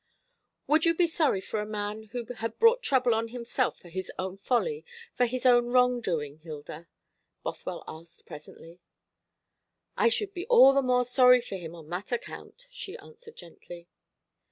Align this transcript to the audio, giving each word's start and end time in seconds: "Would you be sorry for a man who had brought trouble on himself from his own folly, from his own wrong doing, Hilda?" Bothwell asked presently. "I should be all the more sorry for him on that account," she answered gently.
"Would 0.65 0.83
you 0.85 0.95
be 0.95 1.05
sorry 1.05 1.41
for 1.41 1.59
a 1.59 1.63
man 1.67 2.05
who 2.05 2.25
had 2.37 2.57
brought 2.57 2.81
trouble 2.81 3.13
on 3.13 3.27
himself 3.27 3.77
from 3.77 3.91
his 3.91 4.11
own 4.17 4.35
folly, 4.35 4.83
from 5.13 5.27
his 5.27 5.45
own 5.45 5.67
wrong 5.67 6.01
doing, 6.01 6.37
Hilda?" 6.39 6.87
Bothwell 7.43 7.83
asked 7.87 8.25
presently. 8.25 8.79
"I 9.95 10.09
should 10.09 10.33
be 10.33 10.47
all 10.47 10.73
the 10.73 10.81
more 10.81 11.05
sorry 11.05 11.39
for 11.39 11.55
him 11.57 11.75
on 11.75 11.87
that 11.89 12.11
account," 12.11 12.65
she 12.71 12.97
answered 12.97 13.35
gently. 13.37 13.89